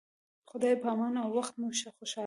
[0.03, 0.03] د
[0.51, 1.67] خدای په امان او وخت مو
[1.97, 2.19] خوشحاله